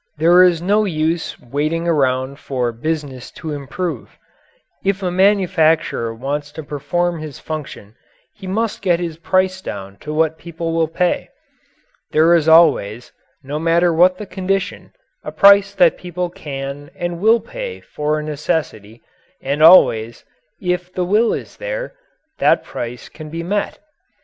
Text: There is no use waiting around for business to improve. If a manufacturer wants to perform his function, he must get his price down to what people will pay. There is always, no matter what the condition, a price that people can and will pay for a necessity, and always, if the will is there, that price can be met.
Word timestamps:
There 0.17 0.41
is 0.41 0.63
no 0.63 0.83
use 0.83 1.39
waiting 1.39 1.87
around 1.87 2.39
for 2.39 2.71
business 2.71 3.29
to 3.37 3.51
improve. 3.53 4.17
If 4.83 5.03
a 5.03 5.11
manufacturer 5.11 6.11
wants 6.11 6.51
to 6.53 6.63
perform 6.63 7.19
his 7.19 7.37
function, 7.37 7.93
he 8.33 8.47
must 8.47 8.81
get 8.81 8.99
his 8.99 9.17
price 9.17 9.61
down 9.61 9.97
to 9.97 10.11
what 10.11 10.39
people 10.39 10.73
will 10.73 10.87
pay. 10.87 11.29
There 12.09 12.33
is 12.33 12.47
always, 12.49 13.11
no 13.43 13.59
matter 13.59 13.93
what 13.93 14.17
the 14.17 14.25
condition, 14.25 14.91
a 15.23 15.31
price 15.31 15.75
that 15.75 15.99
people 15.99 16.31
can 16.31 16.89
and 16.95 17.19
will 17.19 17.39
pay 17.39 17.79
for 17.79 18.17
a 18.17 18.23
necessity, 18.23 19.03
and 19.39 19.61
always, 19.61 20.25
if 20.59 20.91
the 20.91 21.05
will 21.05 21.31
is 21.31 21.57
there, 21.57 21.93
that 22.39 22.63
price 22.63 23.07
can 23.07 23.29
be 23.29 23.43
met. 23.43 23.77